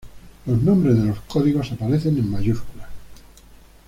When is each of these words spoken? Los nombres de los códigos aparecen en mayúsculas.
Los 0.47 0.59
nombres 0.63 0.97
de 0.99 1.09
los 1.09 1.19
códigos 1.21 1.71
aparecen 1.71 2.17
en 2.17 2.31
mayúsculas. 2.31 2.87